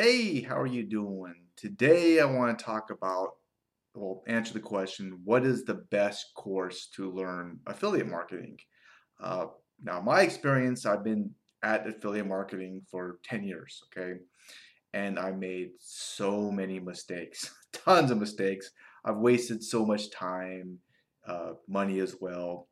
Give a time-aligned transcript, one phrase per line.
[0.00, 1.48] Hey, how are you doing?
[1.56, 3.30] Today I want to talk about,
[3.94, 8.58] well, answer the question, what is the best course to learn affiliate marketing?
[9.20, 9.46] Uh,
[9.82, 11.34] now, my experience, I've been
[11.64, 14.20] at affiliate marketing for 10 years, okay?
[14.94, 18.70] And I made so many mistakes, tons of mistakes.
[19.04, 20.78] I've wasted so much time,
[21.26, 22.68] uh, money as well.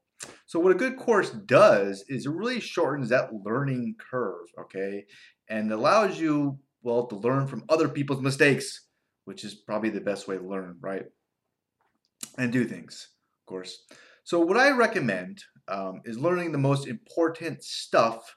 [0.46, 5.06] So what a good course does is it really shortens that learning curve, okay?
[5.48, 8.86] And allows you well, to learn from other people's mistakes,
[9.24, 11.04] which is probably the best way to learn, right?
[12.38, 13.08] And do things,
[13.42, 13.82] of course.
[14.22, 18.36] So, what I recommend um, is learning the most important stuff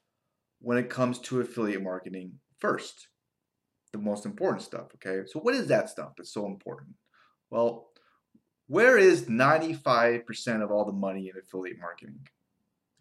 [0.61, 3.09] when it comes to affiliate marketing first.
[3.93, 5.27] The most important stuff, okay?
[5.27, 6.89] So, what is that stuff that's so important?
[7.51, 7.89] Well,
[8.65, 12.19] where is 95% of all the money in affiliate marketing?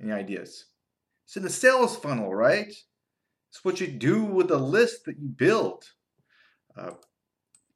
[0.03, 0.67] Any ideas?
[1.25, 2.73] It's in the sales funnel, right?
[3.51, 5.85] It's what you do with a list that you build.
[6.77, 6.93] Uh,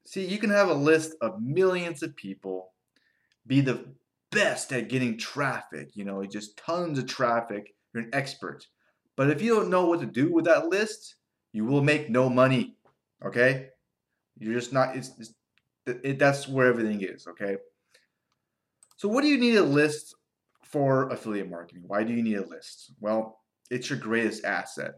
[0.04, 2.72] see, you can have a list of millions of people,
[3.46, 3.84] be the
[4.30, 7.74] best at getting traffic, you know, just tons of traffic.
[7.92, 8.66] You're an expert.
[9.16, 11.16] But if you don't know what to do with that list,
[11.52, 12.76] you will make no money.
[13.24, 13.68] Okay?
[14.38, 15.34] You're just not, it's, it's
[15.86, 17.26] it, that's where everything is.
[17.26, 17.56] Okay?
[18.96, 20.14] So, what do you need a list
[20.64, 21.84] for affiliate marketing?
[21.86, 22.92] Why do you need a list?
[23.00, 24.92] Well, it's your greatest asset.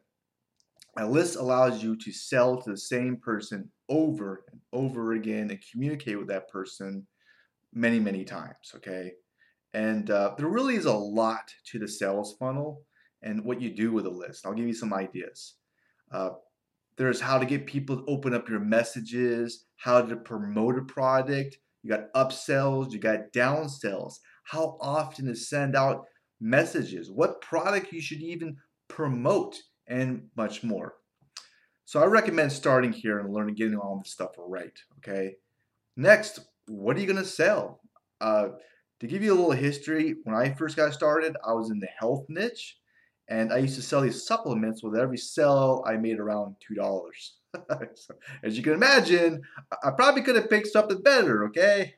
[0.96, 5.64] A list allows you to sell to the same person over and over again and
[5.70, 7.06] communicate with that person
[7.72, 8.72] many, many times.
[8.76, 9.12] Okay.
[9.72, 12.82] And uh, there really is a lot to the sales funnel
[13.22, 14.46] and what you do with a list.
[14.46, 15.54] I'll give you some ideas.
[16.12, 16.30] Uh,
[16.96, 21.58] there's how to get people to open up your messages, how to promote a product.
[21.82, 24.14] You got upsells, you got downsells.
[24.44, 26.04] How often to send out
[26.40, 28.56] messages, what product you should even
[28.88, 30.94] promote and much more.
[31.84, 34.76] So I recommend starting here and learning getting all this stuff right.
[34.98, 35.36] Okay.
[35.96, 37.80] Next, what are you going to sell?
[38.20, 38.48] Uh,
[39.00, 41.88] to give you a little history, when I first got started, I was in the
[41.98, 42.78] health niche,
[43.28, 44.82] and I used to sell these supplements.
[44.82, 47.34] With every sell, I made around two dollars.
[47.94, 49.42] so, as you can imagine,
[49.82, 51.44] I probably could have picked something better.
[51.46, 51.94] Okay.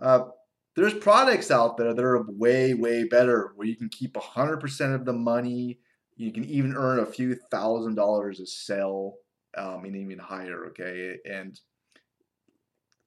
[0.00, 0.24] Uh,
[0.74, 5.04] there's products out there that are way, way better where you can keep 100% of
[5.04, 5.78] the money
[6.22, 9.14] you can even earn a few thousand dollars a sale,
[9.58, 10.66] um, and even higher.
[10.66, 11.58] Okay, and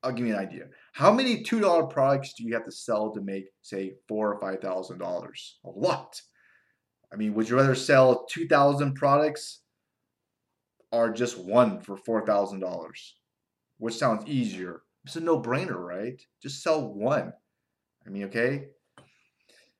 [0.04, 0.66] I'll give you an idea.
[0.94, 4.42] How many two dollar products do you have to sell to make, say, four or
[4.42, 5.60] five thousand dollars?
[5.66, 6.22] A lot.
[7.14, 9.62] I mean, would you rather sell two thousand products
[10.92, 13.16] or just one for four thousand dollars?
[13.78, 14.82] Which sounds easier?
[15.06, 16.22] It's a no-brainer, right?
[16.42, 17.32] Just sell one.
[18.06, 18.66] I mean, okay.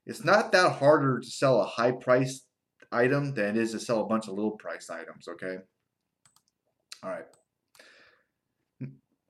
[0.06, 2.46] It's not that harder to sell a high price
[2.96, 5.58] item than it is to sell a bunch of little price items, okay?
[7.04, 7.26] All right.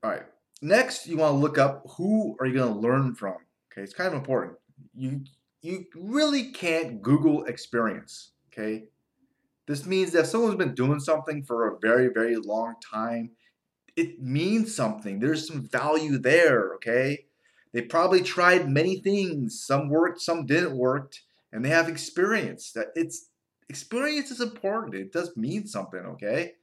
[0.04, 0.24] All right.
[0.62, 3.38] Next, you want to look up who are you going to learn from,
[3.72, 3.82] okay?
[3.82, 4.58] It's kind of important.
[4.96, 5.22] You
[5.62, 8.84] you really can't Google experience, okay?
[9.68, 13.32] This means that someone's been doing something for a very, very long time.
[13.96, 15.20] It means something.
[15.20, 17.26] There's some value there, okay?
[17.74, 19.64] They probably tried many things.
[19.66, 21.14] Some worked, some didn't work,
[21.52, 22.72] and they have experience.
[22.74, 23.30] That it's
[23.70, 24.96] experience is important.
[24.96, 26.54] It does mean something, okay?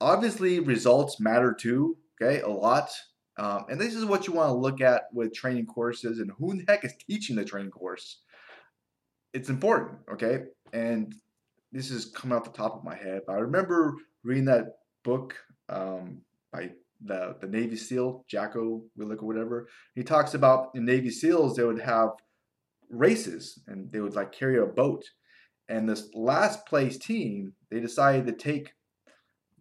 [0.00, 2.90] Obviously, results matter too, okay, a lot.
[3.38, 6.56] Um, and this is what you want to look at with training courses and who
[6.56, 8.20] the heck is teaching the training course.
[9.32, 10.40] It's important, okay?
[10.72, 11.14] And
[11.70, 14.66] this is coming off the top of my head, but I remember reading that
[15.04, 15.34] book
[15.68, 16.20] um,
[16.52, 16.72] by
[17.04, 19.68] the, the Navy SEAL, Jocko Willink or whatever.
[19.94, 22.10] He talks about in Navy SEALs, they would have
[22.90, 25.02] races and they would like carry a boat
[25.72, 28.74] and this last place team, they decided to take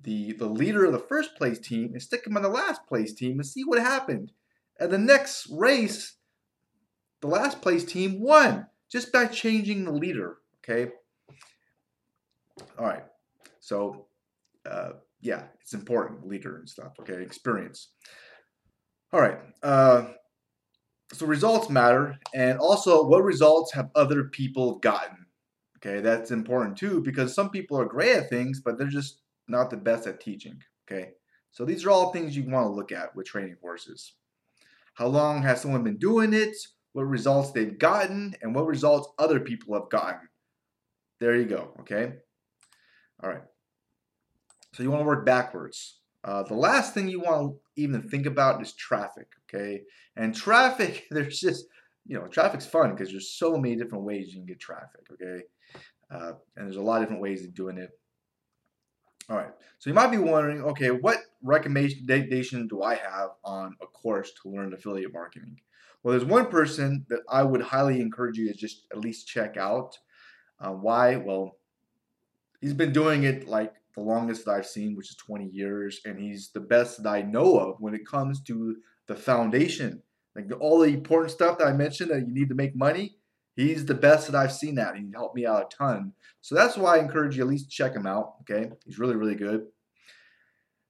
[0.04, 3.14] the the leader of the first place team and stick him on the last place
[3.14, 4.34] team and see what happened.
[4.78, 6.18] And the next race,
[7.22, 10.38] the last place team won just by changing the leader.
[10.60, 10.92] Okay.
[12.78, 13.06] All right.
[13.62, 14.08] So,
[14.70, 16.94] uh, yeah, it's important leader and stuff.
[17.00, 17.90] Okay, experience.
[19.14, 19.40] All right.
[19.64, 20.10] Uh,
[21.14, 25.21] so results matter, and also what results have other people gotten?
[25.84, 29.70] Okay, that's important too because some people are great at things, but they're just not
[29.70, 30.62] the best at teaching.
[30.90, 31.12] Okay,
[31.52, 34.14] so these are all things you want to look at with training courses.
[34.94, 36.56] How long has someone been doing it?
[36.94, 40.28] What results they've gotten, and what results other people have gotten.
[41.20, 41.74] There you go.
[41.82, 42.14] Okay,
[43.24, 43.44] all right.
[44.74, 45.98] So you want to work backwards.
[46.24, 49.28] Uh, the last thing you want to even think about is traffic.
[49.50, 49.82] Okay,
[50.16, 51.66] and traffic, there's just
[52.06, 55.02] you know, traffic's fun because there's so many different ways you can get traffic.
[55.14, 55.44] Okay,
[56.10, 57.90] uh, and there's a lot of different ways of doing it.
[59.30, 59.52] All right.
[59.80, 64.50] So you might be wondering, okay, what recommendation do I have on a course to
[64.50, 65.58] learn affiliate marketing?
[66.04, 69.56] Well, there's one person that I would highly encourage you to just at least check
[69.56, 69.98] out.
[70.60, 71.16] Uh, why?
[71.16, 71.58] Well,
[72.60, 76.20] he's been doing it like the longest that I've seen, which is 20 years, and
[76.20, 78.78] he's the best that I know of when it comes to
[79.08, 80.02] the foundation.
[80.36, 83.18] Like all the important stuff that I mentioned that you need to make money,
[83.56, 84.96] he's the best that I've seen that.
[84.96, 86.14] He helped me out a ton.
[86.42, 88.36] So that's why I encourage you at least check him out.
[88.42, 89.68] Okay, he's really, really good.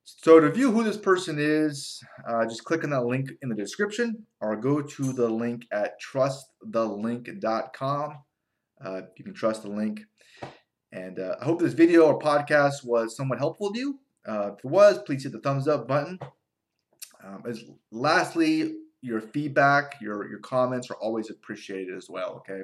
[0.04, 3.56] So to view who this person is, uh, just click on that link in the
[3.56, 8.18] description or go to the link at trustthelink.com.
[8.84, 10.02] Uh, you can trust the link.
[10.92, 14.00] And uh, I hope this video or podcast was somewhat helpful to you.
[14.28, 16.20] Uh, if it was, please hit the thumbs up button.
[17.24, 22.36] Um, as lastly, your feedback, your your comments are always appreciated as well.
[22.38, 22.62] Okay,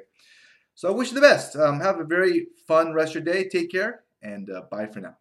[0.74, 1.56] so I wish you the best.
[1.56, 3.48] Um, have a very fun rest of your day.
[3.48, 5.16] Take care and uh, bye for now.